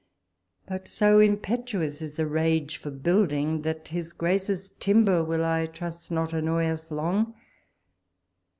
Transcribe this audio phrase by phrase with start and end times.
[0.65, 5.45] but so impetuous is the rage for build ing, that his G race's timber will,
[5.45, 7.35] I trust, not annoy us long.